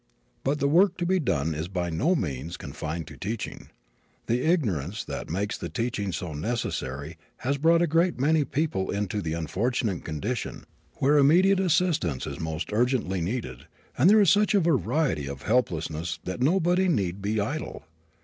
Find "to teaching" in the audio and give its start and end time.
3.05-3.67